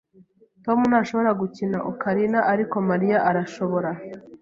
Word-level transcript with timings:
Tom 0.63 0.79
ntashobora 0.89 1.31
gukina 1.41 1.77
ocarina, 1.91 2.39
ariko 2.53 2.75
Mariya 2.89 3.17
arashobora. 3.29 3.89